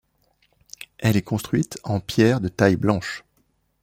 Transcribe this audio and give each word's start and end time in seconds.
Elle 0.97 1.15
est 1.15 1.21
construite 1.21 1.77
en 1.83 1.99
pierres 1.99 2.41
de 2.41 2.47
taille 2.47 2.75
blanches. 2.75 3.23